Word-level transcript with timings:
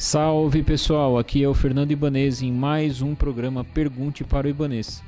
Salve 0.00 0.62
pessoal, 0.62 1.18
aqui 1.18 1.42
é 1.42 1.48
o 1.48 1.52
Fernando 1.52 1.90
Ibanez 1.90 2.40
em 2.40 2.52
mais 2.52 3.02
um 3.02 3.16
programa 3.16 3.64
Pergunte 3.64 4.22
para 4.22 4.46
o 4.46 4.50
Ibanês. 4.50 5.02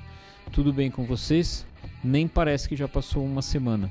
Tudo 0.51 0.73
bem 0.73 0.91
com 0.91 1.05
vocês? 1.05 1.65
Nem 2.03 2.27
parece 2.27 2.69
que 2.69 2.75
já 2.75 2.89
passou 2.89 3.25
uma 3.25 3.41
semana. 3.41 3.89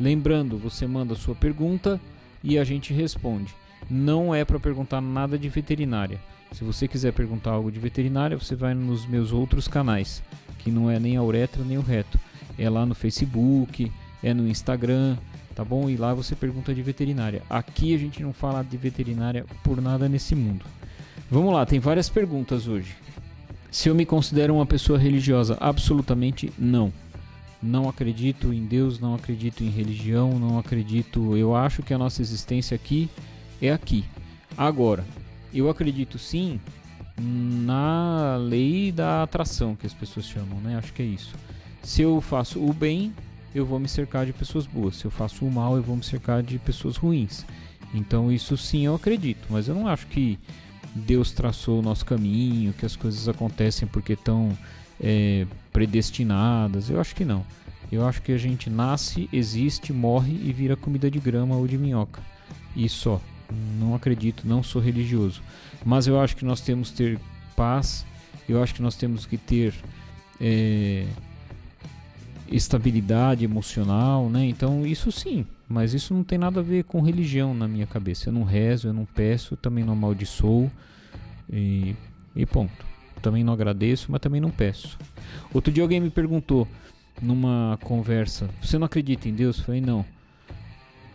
Lembrando, 0.00 0.56
você 0.56 0.86
manda 0.86 1.14
sua 1.14 1.34
pergunta 1.34 2.00
e 2.42 2.58
a 2.58 2.64
gente 2.64 2.94
responde. 2.94 3.54
Não 3.90 4.34
é 4.34 4.46
para 4.46 4.58
perguntar 4.58 5.02
nada 5.02 5.38
de 5.38 5.50
veterinária. 5.50 6.18
Se 6.52 6.64
você 6.64 6.88
quiser 6.88 7.12
perguntar 7.12 7.50
algo 7.50 7.70
de 7.70 7.78
veterinária, 7.78 8.38
você 8.38 8.56
vai 8.56 8.72
nos 8.72 9.04
meus 9.04 9.30
outros 9.30 9.68
canais, 9.68 10.22
que 10.58 10.70
não 10.70 10.90
é 10.90 10.98
nem 10.98 11.18
a 11.18 11.22
uretra 11.22 11.62
nem 11.62 11.76
o 11.76 11.82
reto. 11.82 12.18
É 12.56 12.70
lá 12.70 12.86
no 12.86 12.94
Facebook, 12.94 13.92
é 14.22 14.32
no 14.32 14.48
Instagram, 14.48 15.18
tá 15.54 15.64
bom? 15.64 15.88
E 15.88 15.96
lá 15.96 16.12
você 16.12 16.34
pergunta 16.34 16.74
de 16.74 16.82
veterinária. 16.82 17.42
Aqui 17.48 17.94
a 17.94 17.98
gente 17.98 18.22
não 18.22 18.32
fala 18.32 18.62
de 18.62 18.76
veterinária 18.76 19.44
por 19.62 19.80
nada 19.80 20.08
nesse 20.08 20.34
mundo. 20.34 20.64
Vamos 21.30 21.52
lá, 21.52 21.64
tem 21.64 21.78
várias 21.78 22.08
perguntas 22.08 22.66
hoje. 22.66 22.96
Se 23.70 23.88
eu 23.88 23.94
me 23.94 24.06
considero 24.06 24.54
uma 24.54 24.66
pessoa 24.66 24.98
religiosa, 24.98 25.56
absolutamente 25.60 26.52
não. 26.58 26.92
Não 27.62 27.88
acredito 27.88 28.52
em 28.52 28.66
Deus, 28.66 29.00
não 29.00 29.14
acredito 29.14 29.64
em 29.64 29.70
religião, 29.70 30.38
não 30.38 30.58
acredito. 30.58 31.36
Eu 31.36 31.56
acho 31.56 31.82
que 31.82 31.94
a 31.94 31.98
nossa 31.98 32.20
existência 32.20 32.74
aqui 32.74 33.08
é 33.60 33.72
aqui. 33.72 34.04
Agora, 34.56 35.04
eu 35.52 35.70
acredito 35.70 36.18
sim 36.18 36.60
na 37.20 38.36
lei 38.36 38.92
da 38.92 39.22
atração 39.22 39.74
que 39.74 39.86
as 39.86 39.94
pessoas 39.94 40.26
chamam, 40.26 40.60
né? 40.60 40.76
Acho 40.76 40.92
que 40.92 41.02
é 41.02 41.06
isso. 41.06 41.34
Se 41.82 42.02
eu 42.02 42.20
faço 42.20 42.64
o 42.64 42.72
bem, 42.72 43.12
eu 43.54 43.64
vou 43.64 43.78
me 43.78 43.88
cercar 43.88 44.26
de 44.26 44.32
pessoas 44.32 44.66
boas. 44.66 44.96
Se 44.96 45.04
eu 45.04 45.10
faço 45.10 45.44
o 45.44 45.50
mal, 45.50 45.76
eu 45.76 45.82
vou 45.82 45.96
me 45.96 46.02
cercar 46.02 46.42
de 46.42 46.58
pessoas 46.58 46.96
ruins. 46.96 47.44
Então 47.94 48.32
isso 48.32 48.56
sim 48.56 48.86
eu 48.86 48.94
acredito, 48.94 49.46
mas 49.48 49.68
eu 49.68 49.74
não 49.74 49.86
acho 49.86 50.06
que 50.08 50.38
Deus 50.94 51.32
traçou 51.32 51.78
o 51.78 51.82
nosso 51.82 52.04
caminho, 52.04 52.72
que 52.72 52.84
as 52.84 52.96
coisas 52.96 53.28
acontecem 53.28 53.86
porque 53.86 54.14
estão 54.14 54.56
é, 55.00 55.46
predestinadas. 55.72 56.90
Eu 56.90 57.00
acho 57.00 57.14
que 57.14 57.24
não. 57.24 57.44
Eu 57.90 58.06
acho 58.06 58.22
que 58.22 58.32
a 58.32 58.38
gente 58.38 58.68
nasce, 58.70 59.28
existe, 59.32 59.92
morre 59.92 60.32
e 60.42 60.52
vira 60.52 60.76
comida 60.76 61.10
de 61.10 61.18
grama 61.18 61.56
ou 61.56 61.66
de 61.66 61.78
minhoca. 61.78 62.22
E 62.74 62.88
só. 62.88 63.20
Não 63.78 63.94
acredito, 63.94 64.46
não 64.46 64.62
sou 64.62 64.80
religioso. 64.80 65.42
Mas 65.84 66.06
eu 66.06 66.18
acho 66.18 66.34
que 66.36 66.44
nós 66.44 66.60
temos 66.60 66.90
que 66.90 66.96
ter 66.96 67.20
paz, 67.54 68.04
eu 68.48 68.62
acho 68.62 68.74
que 68.74 68.82
nós 68.82 68.96
temos 68.96 69.26
que 69.26 69.36
ter. 69.36 69.74
É, 70.40 71.06
estabilidade 72.48 73.44
emocional, 73.44 74.28
né? 74.28 74.44
Então 74.44 74.86
isso 74.86 75.10
sim, 75.10 75.46
mas 75.68 75.94
isso 75.94 76.12
não 76.14 76.22
tem 76.22 76.38
nada 76.38 76.60
a 76.60 76.62
ver 76.62 76.84
com 76.84 77.00
religião 77.00 77.54
na 77.54 77.66
minha 77.66 77.86
cabeça. 77.86 78.28
Eu 78.28 78.32
não 78.32 78.44
rezo, 78.44 78.88
eu 78.88 78.92
não 78.92 79.04
peço, 79.04 79.56
também 79.56 79.84
não 79.84 79.92
amaldiçoo 79.92 80.70
e, 81.50 81.94
e 82.34 82.46
ponto. 82.46 82.84
Também 83.22 83.42
não 83.42 83.52
agradeço, 83.52 84.10
mas 84.10 84.20
também 84.20 84.40
não 84.40 84.50
peço. 84.50 84.98
Outro 85.52 85.72
dia 85.72 85.82
alguém 85.82 86.00
me 86.00 86.10
perguntou 86.10 86.68
numa 87.20 87.78
conversa: 87.82 88.48
Você 88.62 88.78
não 88.78 88.86
acredita 88.86 89.28
em 89.28 89.34
Deus? 89.34 89.58
Eu 89.58 89.64
falei: 89.64 89.80
Não. 89.80 90.04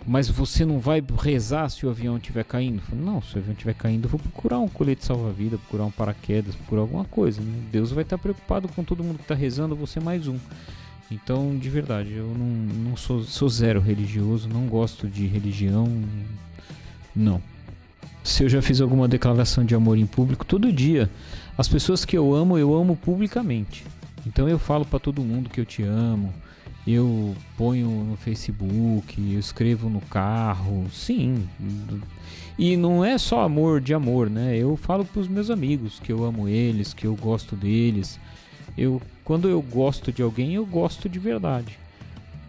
Mas 0.07 0.29
você 0.29 0.65
não 0.65 0.79
vai 0.79 1.03
rezar 1.21 1.69
se 1.69 1.85
o 1.85 1.89
avião 1.89 2.17
estiver 2.17 2.43
caindo? 2.43 2.77
Eu 2.77 2.81
falei, 2.81 3.05
não, 3.05 3.21
se 3.21 3.35
o 3.35 3.37
avião 3.37 3.53
estiver 3.53 3.73
caindo, 3.73 4.05
eu 4.05 4.09
vou 4.09 4.19
procurar 4.19 4.57
um 4.57 4.67
colete 4.67 5.05
salva-vida, 5.05 5.57
procurar 5.57 5.85
um 5.85 5.91
paraquedas, 5.91 6.55
procurar 6.55 6.81
alguma 6.81 7.05
coisa. 7.05 7.41
Né? 7.41 7.63
Deus 7.71 7.91
vai 7.91 8.03
estar 8.03 8.17
preocupado 8.17 8.67
com 8.69 8.83
todo 8.83 9.03
mundo 9.03 9.17
que 9.17 9.23
está 9.23 9.35
rezando, 9.35 9.75
você 9.75 9.99
mais 9.99 10.27
um. 10.27 10.39
Então, 11.11 11.57
de 11.57 11.69
verdade, 11.69 12.13
eu 12.13 12.27
não, 12.27 12.45
não 12.89 12.97
sou, 12.97 13.23
sou 13.23 13.49
zero 13.49 13.81
religioso, 13.81 14.47
não 14.47 14.67
gosto 14.67 15.07
de 15.07 15.25
religião. 15.25 15.87
Não. 17.15 17.41
Se 18.23 18.43
eu 18.43 18.49
já 18.49 18.61
fiz 18.61 18.79
alguma 18.79 19.07
declaração 19.07 19.65
de 19.65 19.73
amor 19.73 19.97
em 19.97 20.05
público, 20.05 20.45
todo 20.45 20.71
dia, 20.71 21.09
as 21.57 21.67
pessoas 21.67 22.05
que 22.05 22.17
eu 22.17 22.33
amo, 22.33 22.57
eu 22.57 22.75
amo 22.75 22.95
publicamente. 22.95 23.83
Então 24.25 24.47
eu 24.47 24.59
falo 24.59 24.85
para 24.85 24.99
todo 24.99 25.23
mundo 25.23 25.49
que 25.49 25.59
eu 25.59 25.65
te 25.65 25.81
amo. 25.81 26.33
Eu 26.85 27.35
ponho 27.57 27.89
no 27.89 28.15
Facebook, 28.15 29.33
eu 29.33 29.39
escrevo 29.39 29.89
no 29.89 30.01
carro, 30.01 30.87
sim. 30.91 31.47
E 32.57 32.75
não 32.77 33.03
é 33.03 33.17
só 33.17 33.41
amor 33.41 33.81
de 33.81 33.93
amor, 33.93 34.29
né? 34.29 34.57
Eu 34.57 34.75
falo 34.77 35.05
para 35.05 35.21
os 35.21 35.27
meus 35.27 35.49
amigos 35.49 35.99
que 35.99 36.11
eu 36.11 36.23
amo 36.23 36.47
eles, 36.47 36.93
que 36.93 37.05
eu 37.05 37.15
gosto 37.15 37.55
deles. 37.55 38.19
Eu 38.79 39.01
quando 39.29 39.47
eu 39.47 39.61
gosto 39.61 40.11
de 40.11 40.23
alguém, 40.23 40.55
eu 40.55 40.65
gosto 40.65 41.07
de 41.07 41.19
verdade. 41.19 41.77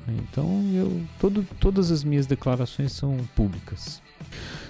Então, 0.09 0.65
eu, 0.73 1.03
todo, 1.21 1.47
todas 1.61 1.91
as 1.91 2.03
minhas 2.03 2.25
declarações 2.25 2.93
são 2.93 3.19
públicas. 3.37 4.01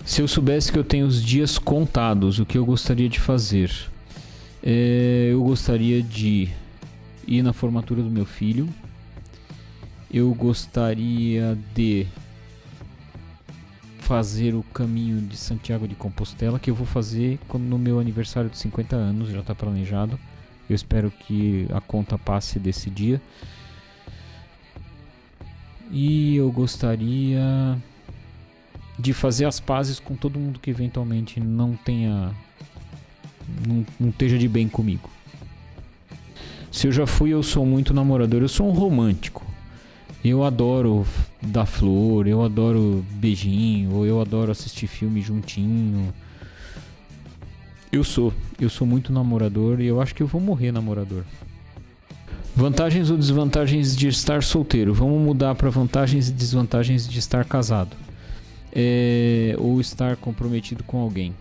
Se 0.05 0.21
eu 0.21 0.27
soubesse 0.27 0.73
que 0.73 0.79
eu 0.81 0.83
tenho 0.83 1.07
os 1.07 1.23
dias 1.23 1.57
contados, 1.57 2.41
o 2.41 2.45
que 2.45 2.59
eu 2.59 2.67
gostaria 2.67 3.09
de 3.09 3.21
fazer? 3.21 3.73
É, 4.61 5.29
eu 5.31 5.41
gostaria 5.41 6.03
de 6.03 6.49
ir 7.29 7.43
na 7.43 7.53
formatura 7.53 8.03
do 8.03 8.11
meu 8.11 8.27
filho. 8.27 8.69
Eu 10.13 10.35
gostaria 10.35 11.57
de 11.73 12.09
fazer 14.01 14.57
o 14.57 14.65
caminho 14.75 15.21
de 15.21 15.37
Santiago 15.37 15.87
de 15.87 15.95
Compostela, 15.95 16.59
que 16.59 16.69
eu 16.69 16.75
vou 16.75 16.89
fazer 16.89 17.39
no 17.55 17.79
meu 17.79 18.01
aniversário 18.01 18.51
de 18.51 18.59
50 18.59 18.97
anos, 18.97 19.31
já 19.31 19.39
está 19.39 19.55
planejado. 19.55 20.19
Eu 20.71 20.77
espero 20.77 21.11
que 21.11 21.67
a 21.75 21.81
conta 21.81 22.17
passe 22.17 22.61
desse 22.61 22.89
dia. 22.89 23.21
E 25.91 26.37
eu 26.37 26.51
gostaria 26.53 27.77
de 28.97 29.13
fazer 29.13 29.47
as 29.47 29.59
pazes 29.59 29.99
com 29.99 30.15
todo 30.15 30.39
mundo 30.39 30.61
que 30.61 30.71
eventualmente 30.71 31.41
não 31.41 31.75
tenha 31.75 32.33
não, 33.67 33.85
não 33.99 34.11
esteja 34.11 34.39
de 34.39 34.47
bem 34.47 34.69
comigo. 34.69 35.11
Se 36.71 36.87
eu 36.87 36.93
já 36.93 37.05
fui, 37.05 37.31
eu 37.31 37.43
sou 37.43 37.67
muito 37.67 37.93
namorador, 37.93 38.41
eu 38.41 38.49
sou 38.49 38.69
um 38.69 38.73
romântico. 38.73 39.45
Eu 40.25 40.45
adoro 40.45 41.05
dar 41.43 41.67
flor, 41.67 42.29
eu 42.29 42.45
adoro 42.45 43.05
beijinho, 43.11 44.05
eu 44.05 44.21
adoro 44.21 44.53
assistir 44.53 44.87
filme 44.87 45.21
juntinho. 45.21 46.15
Eu 47.93 48.05
sou, 48.05 48.33
eu 48.61 48.71
sou 48.71 48.87
muito 48.87 49.13
namorador 49.13 49.81
e 49.81 49.87
eu 49.87 50.01
acho 50.01 50.15
que 50.15 50.23
eu 50.23 50.27
vou 50.27 50.41
morrer 50.41 50.71
namorador. 50.71 51.25
Vantagens 52.55 53.11
ou 53.11 53.17
desvantagens 53.17 53.97
de 53.97 54.07
estar 54.07 54.43
solteiro? 54.43 54.93
Vamos 54.95 55.21
mudar 55.21 55.55
para 55.55 55.71
vantagens 55.71 56.29
e 56.29 56.33
desvantagens 56.33 57.09
de 57.09 57.19
estar 57.19 57.45
casado. 57.45 57.97
É, 58.73 59.57
ou 59.59 59.81
estar 59.81 60.17
comprometido 60.17 60.85
com 60.85 61.01
alguém. 61.01 61.35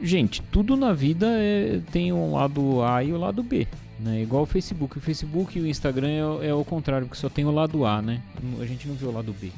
Gente, 0.00 0.42
tudo 0.52 0.76
na 0.76 0.92
vida 0.92 1.26
é, 1.26 1.80
tem 1.90 2.12
um 2.12 2.34
lado 2.34 2.82
A 2.82 3.02
e 3.02 3.12
o 3.12 3.18
lado 3.18 3.42
B. 3.42 3.66
Né? 3.98 4.22
Igual 4.22 4.42
o 4.42 4.46
Facebook. 4.46 4.98
O 4.98 5.00
Facebook 5.00 5.58
e 5.58 5.62
o 5.62 5.66
Instagram 5.66 6.40
é, 6.42 6.48
é 6.48 6.54
o 6.54 6.64
contrário, 6.64 7.08
porque 7.08 7.20
só 7.20 7.28
tem 7.28 7.44
o 7.44 7.50
lado 7.50 7.84
A, 7.84 8.00
né? 8.00 8.20
A 8.60 8.66
gente 8.66 8.86
não 8.86 8.94
vê 8.94 9.06
o 9.06 9.12
lado 9.12 9.34
B. 9.40 9.50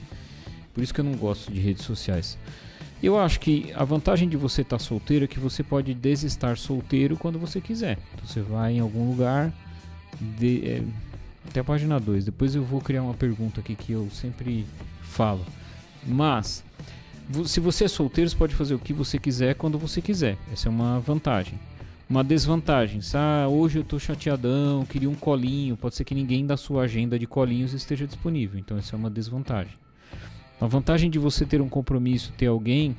Por 0.72 0.82
isso 0.82 0.94
que 0.94 1.00
eu 1.00 1.04
não 1.04 1.16
gosto 1.16 1.52
de 1.52 1.60
redes 1.60 1.84
sociais. 1.84 2.38
Eu 3.02 3.18
acho 3.18 3.38
que 3.38 3.72
a 3.74 3.84
vantagem 3.84 4.28
de 4.28 4.36
você 4.36 4.62
estar 4.62 4.78
tá 4.78 4.82
solteiro 4.82 5.24
é 5.24 5.28
que 5.28 5.38
você 5.38 5.62
pode 5.62 5.94
desestar 5.94 6.56
solteiro 6.56 7.16
quando 7.16 7.38
você 7.38 7.60
quiser. 7.60 7.98
Então, 8.14 8.26
você 8.26 8.40
vai 8.40 8.74
em 8.74 8.80
algum 8.80 9.08
lugar, 9.08 9.52
de, 10.20 10.66
é, 10.66 10.82
até 11.48 11.60
a 11.60 11.64
página 11.64 12.00
2. 12.00 12.24
Depois 12.24 12.54
eu 12.54 12.64
vou 12.64 12.80
criar 12.80 13.02
uma 13.02 13.14
pergunta 13.14 13.60
aqui 13.60 13.76
que 13.76 13.92
eu 13.92 14.08
sempre 14.10 14.66
falo. 15.02 15.44
Mas, 16.04 16.64
se 17.46 17.60
você 17.60 17.84
é 17.84 17.88
solteiro, 17.88 18.28
você 18.28 18.36
pode 18.36 18.54
fazer 18.54 18.74
o 18.74 18.78
que 18.80 18.92
você 18.92 19.16
quiser 19.16 19.54
quando 19.54 19.78
você 19.78 20.02
quiser. 20.02 20.36
Essa 20.52 20.68
é 20.68 20.70
uma 20.70 20.98
vantagem. 20.98 21.58
Uma 22.10 22.24
desvantagem, 22.24 23.00
ah, 23.14 23.46
hoje 23.48 23.78
eu 23.78 23.82
estou 23.82 23.98
chateadão, 23.98 24.84
queria 24.86 25.10
um 25.10 25.14
colinho. 25.14 25.76
Pode 25.76 25.94
ser 25.94 26.04
que 26.04 26.14
ninguém 26.14 26.46
da 26.46 26.56
sua 26.56 26.84
agenda 26.84 27.18
de 27.18 27.26
colinhos 27.26 27.74
esteja 27.74 28.06
disponível. 28.06 28.58
Então, 28.58 28.76
essa 28.76 28.96
é 28.96 28.98
uma 28.98 29.10
desvantagem. 29.10 29.74
A 30.60 30.66
vantagem 30.66 31.10
de 31.10 31.18
você 31.18 31.46
ter 31.46 31.60
um 31.60 31.68
compromisso, 31.68 32.32
ter 32.36 32.46
alguém, 32.46 32.96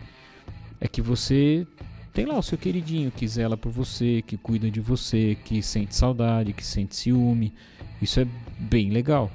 é 0.79 0.87
que 0.87 1.01
você 1.01 1.67
tem 2.13 2.25
lá 2.25 2.37
o 2.37 2.43
seu 2.43 2.57
queridinho 2.57 3.11
que 3.11 3.27
zela 3.27 3.57
por 3.57 3.71
você, 3.71 4.23
que 4.25 4.37
cuida 4.37 4.69
de 4.71 4.79
você, 4.79 5.37
que 5.43 5.61
sente 5.61 5.95
saudade, 5.95 6.53
que 6.53 6.65
sente 6.65 6.95
ciúme. 6.95 7.53
Isso 8.01 8.19
é 8.19 8.27
bem 8.57 8.89
legal. 8.89 9.29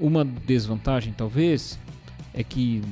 Uma 0.00 0.24
desvantagem, 0.24 1.12
talvez, 1.12 1.78
é 2.34 2.42
que 2.42 2.82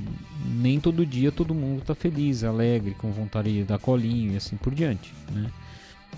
nem 0.47 0.79
todo 0.79 1.05
dia 1.05 1.33
todo 1.33 1.55
mundo 1.55 1.81
está 1.81 1.95
feliz, 1.95 2.45
alegre, 2.45 2.95
com 2.95 3.11
vontade 3.11 3.53
de 3.53 3.65
dar 3.65 3.79
colinho 3.79 4.33
e 4.33 4.37
assim 4.37 4.57
por 4.57 4.75
diante. 4.75 5.13
Né? 5.33 5.51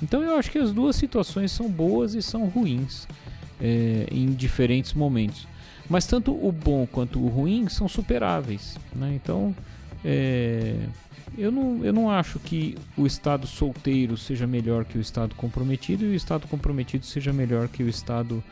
Então 0.02 0.22
eu 0.22 0.36
acho 0.36 0.50
que 0.50 0.58
as 0.58 0.72
duas 0.72 0.96
situações 0.96 1.52
são 1.52 1.68
boas 1.68 2.14
e 2.14 2.22
são 2.22 2.46
ruins 2.46 3.06
é, 3.60 4.06
em 4.10 4.26
diferentes 4.32 4.92
momentos. 4.92 5.46
Mas 5.92 6.06
tanto 6.06 6.32
o 6.32 6.50
bom 6.50 6.86
quanto 6.86 7.22
o 7.22 7.28
ruim 7.28 7.68
são 7.68 7.86
superáveis. 7.86 8.78
Né? 8.96 9.12
Então, 9.14 9.54
é, 10.02 10.86
eu, 11.36 11.52
não, 11.52 11.84
eu 11.84 11.92
não 11.92 12.10
acho 12.10 12.38
que 12.38 12.78
o 12.96 13.06
estado 13.06 13.46
solteiro 13.46 14.16
seja 14.16 14.46
melhor 14.46 14.86
que 14.86 14.96
o 14.96 15.00
estado 15.02 15.34
comprometido 15.34 16.06
e 16.06 16.08
o 16.08 16.14
estado 16.14 16.48
comprometido 16.48 17.04
seja 17.04 17.30
melhor 17.30 17.68
que 17.68 17.82
o 17.82 17.90
estado 17.90 18.42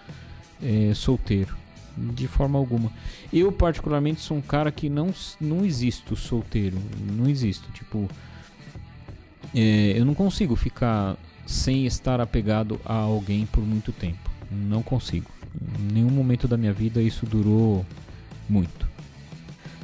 é, 0.63 0.93
solteiro. 0.93 1.57
de 1.97 2.29
forma 2.29 2.59
alguma. 2.59 2.93
Eu, 3.33 3.51
particularmente, 3.51 4.21
sou 4.21 4.37
um 4.37 4.43
cara 4.43 4.71
que 4.71 4.91
não, 4.91 5.11
não 5.41 5.65
existo 5.65 6.15
solteiro. 6.17 6.77
Não 7.11 7.27
existo. 7.27 7.73
Tipo, 7.73 8.07
é, 9.55 9.95
eu 9.97 10.05
não 10.05 10.13
consigo 10.13 10.55
ficar 10.57 11.17
sem 11.47 11.87
estar 11.87 12.21
apegado 12.21 12.79
a 12.85 12.93
alguém 12.97 13.47
por 13.47 13.65
muito 13.65 13.93
tempo. 13.93 14.31
Não 14.51 14.83
consigo. 14.83 15.40
Em 15.79 15.93
nenhum 15.93 16.11
momento 16.11 16.47
da 16.47 16.57
minha 16.57 16.73
vida 16.73 17.01
isso 17.01 17.27
durou 17.27 17.85
muito. 18.49 18.89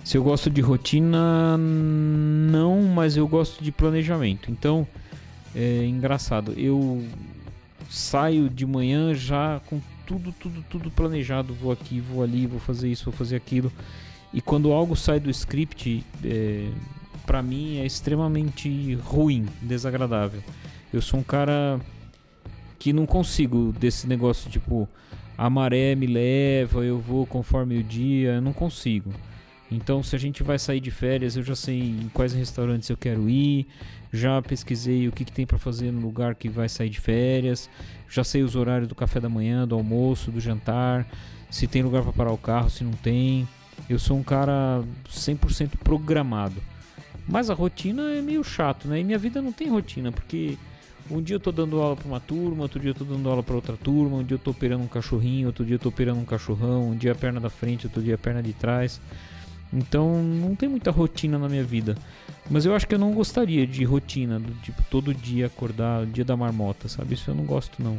Se 0.05 0.17
eu 0.17 0.23
gosto 0.23 0.49
de 0.49 0.61
rotina, 0.61 1.59
não, 1.59 2.83
mas 2.83 3.17
eu 3.17 3.27
gosto 3.27 3.63
de 3.63 3.73
planejamento. 3.73 4.53
Então, 4.53 4.87
é 5.55 5.85
engraçado. 5.85 6.53
Eu 6.53 7.05
saio 7.91 8.49
de 8.49 8.65
manhã 8.65 9.15
já 9.15 9.61
com 9.67 9.81
tudo, 10.07 10.33
tudo, 10.33 10.65
tudo 10.71 10.91
planejado. 10.93 11.53
Vou 11.55 11.73
aqui, 11.73 11.99
vou 11.99 12.23
ali, 12.23 12.47
vou 12.47 12.61
fazer 12.61 12.89
isso, 12.89 13.07
vou 13.07 13.15
fazer 13.15 13.35
aquilo. 13.35 13.73
E 14.33 14.41
quando 14.41 14.73
algo 14.73 14.95
sai 14.95 15.19
do 15.19 15.31
script, 15.31 16.05
é, 16.25 16.69
para 17.27 17.43
mim 17.43 17.79
é 17.79 17.87
extremamente 17.87 18.95
ruim, 18.95 19.47
desagradável. 19.61 20.43
Eu 20.93 21.03
sou 21.03 21.19
um 21.19 21.23
cara 21.23 21.81
que 22.79 22.93
não 22.93 23.07
consigo 23.07 23.75
desse 23.79 24.07
negócio 24.07 24.49
tipo 24.51 24.89
a 25.37 25.51
maré 25.51 25.95
me 25.95 26.07
leva, 26.07 26.85
eu 26.85 26.99
vou 26.99 27.27
conforme 27.27 27.79
o 27.79 27.83
dia, 27.83 28.35
eu 28.35 28.43
não 28.43 28.53
consigo. 28.53 29.13
Então, 29.71 30.03
se 30.03 30.15
a 30.15 30.19
gente 30.19 30.43
vai 30.43 30.59
sair 30.59 30.81
de 30.81 30.91
férias, 30.91 31.37
eu 31.37 31.43
já 31.43 31.57
sei 31.57 31.81
em 31.81 32.09
quais 32.13 32.33
restaurantes 32.33 32.89
eu 32.89 32.97
quero 32.97 33.29
ir, 33.29 33.67
já 34.13 34.41
pesquisei 34.41 35.09
o 35.09 35.13
que, 35.13 35.25
que 35.25 35.33
tem 35.33 35.45
para 35.45 35.59
fazer 35.59 35.91
no 35.91 36.01
lugar 36.01 36.37
que 36.37 36.49
vai 36.49 36.69
sair 36.69 36.89
de 36.89 37.01
férias, 37.01 37.69
já 38.09 38.23
sei 38.23 38.43
os 38.43 38.55
horários 38.55 38.89
do 38.89 38.95
café 38.95 39.19
da 39.19 39.29
manhã, 39.29 39.67
do 39.67 39.75
almoço, 39.75 40.31
do 40.31 40.41
jantar, 40.41 41.07
se 41.51 41.67
tem 41.67 41.83
lugar 41.83 42.03
para 42.03 42.13
parar 42.13 42.33
o 42.33 42.39
carro, 42.39 42.71
se 42.71 42.85
não 42.85 42.93
tem. 42.93 43.47
Eu 43.91 43.99
sou 43.99 44.17
um 44.17 44.23
cara 44.23 44.83
100% 45.09 45.71
programado. 45.83 46.63
Mas 47.29 47.51
a 47.51 47.55
rotina 47.55 48.13
é 48.13 48.23
meio 48.23 48.45
chato, 48.45 48.87
né? 48.87 49.01
E 49.01 49.05
minha 49.05 49.19
vida 49.19 49.43
não 49.43 49.53
tem 49.53 49.69
rotina, 49.69 50.13
porque 50.13 50.57
um 51.11 51.23
dia 51.23 51.37
eu 51.37 51.41
tô 51.41 51.53
dando 51.53 51.81
aula 51.81 51.97
para 51.97 52.07
uma 52.07 52.21
turma, 52.21 52.63
outro 52.63 52.81
dia 52.81 52.91
eu 52.91 52.95
tô 52.95 53.05
dando 53.05 53.29
aula 53.29 53.43
para 53.43 53.55
outra 53.55 53.77
turma, 53.77 54.19
um 54.19 54.25
dia 54.25 54.35
eu 54.35 54.39
tô 54.39 54.51
operando 54.51 54.85
um 54.85 54.89
cachorrinho, 54.89 55.47
outro 55.47 55.65
dia 55.65 55.77
eu 55.77 55.79
tô 55.79 55.89
operando 55.89 56.21
um 56.21 56.25
cachorrão, 56.25 56.91
um 56.91 56.97
dia 56.97 57.13
a 57.13 57.15
perna 57.15 57.41
da 57.41 57.51
frente, 57.51 57.87
outro 57.87 58.03
dia 58.03 58.15
a 58.15 58.19
perna 58.19 58.43
de 58.43 58.53
trás. 58.53 59.01
Então 59.73 60.23
não 60.23 60.55
tem 60.55 60.69
muita 60.69 60.91
rotina 60.91 61.39
na 61.39 61.49
minha 61.49 61.65
vida. 61.65 61.97
Mas 62.51 62.65
eu 62.65 62.75
acho 62.75 62.87
que 62.87 62.95
eu 62.95 62.99
não 62.99 63.13
gostaria 63.13 63.67
de 63.67 63.85
rotina, 63.85 64.39
do 64.39 64.53
tipo 64.63 64.83
todo 64.91 65.13
dia 65.13 65.47
acordar, 65.47 66.07
dia 66.07 66.25
da 66.25 66.37
marmota, 66.37 66.89
sabe? 66.89 67.15
Isso 67.15 67.31
eu 67.31 67.35
não 67.35 67.45
gosto 67.45 67.83
não. 67.83 67.99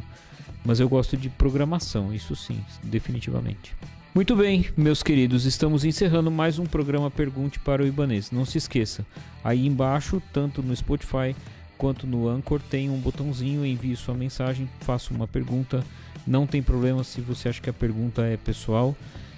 Mas 0.65 0.79
eu 0.79 0.89
gosto 0.89 1.15
de 1.15 1.29
programação, 1.29 2.13
isso 2.13 2.35
sim, 2.35 2.59
definitivamente. 2.83 3.75
Muito 4.13 4.35
bem, 4.35 4.65
meus 4.75 5.03
queridos, 5.03 5.45
estamos 5.45 5.85
encerrando 5.85 6.31
mais 6.31 6.57
um 6.57 6.65
programa 6.65 7.11
Pergunte 7.11 7.59
para 7.59 7.83
o 7.83 7.87
Ibanês. 7.87 8.31
Não 8.31 8.45
se 8.45 8.57
esqueça, 8.57 9.05
aí 9.43 9.67
embaixo, 9.67 10.21
tanto 10.33 10.63
no 10.63 10.75
Spotify 10.75 11.35
quanto 11.77 12.07
no 12.07 12.27
Anchor, 12.27 12.59
tem 12.59 12.89
um 12.89 12.97
botãozinho, 12.99 13.65
envie 13.65 13.95
sua 13.95 14.13
mensagem, 14.13 14.69
faça 14.81 15.13
uma 15.13 15.27
pergunta. 15.27 15.83
Não 16.25 16.45
tem 16.45 16.61
problema 16.61 17.03
se 17.03 17.21
você 17.21 17.49
acha 17.49 17.61
que 17.61 17.69
a 17.69 17.73
pergunta 17.73 18.23
é 18.23 18.35
pessoal, 18.35 18.95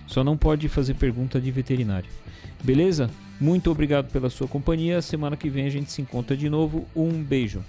só 0.08 0.24
não 0.24 0.36
pode 0.36 0.68
fazer 0.68 0.96
pergunta 0.96 1.40
de 1.40 1.52
veterinário. 1.52 2.10
Beleza? 2.64 3.10
Muito 3.40 3.72
obrigado 3.72 4.12
pela 4.12 4.30
sua 4.30 4.48
companhia. 4.48 5.02
Semana 5.02 5.38
que 5.38 5.50
vem 5.50 5.66
a 5.66 5.70
gente 5.70 5.92
se 5.92 6.02
encontra 6.02 6.36
de 6.36 6.50
novo. 6.50 6.86
Um 6.96 7.24
beijo. 7.24 7.64